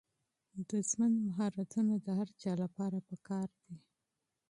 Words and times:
د 0.69 0.71
ژوند 0.89 1.15
مهارتونه 1.27 1.93
د 2.05 2.07
هر 2.19 2.29
چا 2.41 2.51
لپاره 2.63 2.97
پکار 3.09 3.47
دي. 3.63 3.75